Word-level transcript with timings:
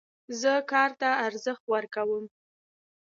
زه 0.41 0.53
کار 0.71 0.91
ته 0.99 1.09
ارزښت 1.25 1.63
ورکوم. 1.73 2.25